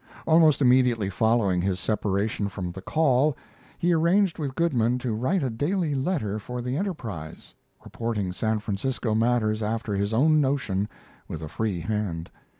[0.25, 3.37] Almost immediately following his separation from the 'Call'
[3.77, 9.13] he arranged with Goodman to write a daily letter for the Enterprise, reporting San Francisco
[9.13, 10.89] matters after his own notion
[11.27, 12.31] with a free hand.